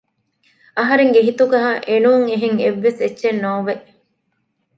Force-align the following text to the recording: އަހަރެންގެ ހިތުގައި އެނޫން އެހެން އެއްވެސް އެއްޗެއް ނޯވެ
އަހަރެންގެ 0.77 1.21
ހިތުގައި 1.27 1.73
އެނޫން 1.87 2.25
އެހެން 2.31 2.57
އެއްވެސް 2.61 2.99
އެއްޗެއް 3.01 3.41
ނޯވެ 3.43 3.75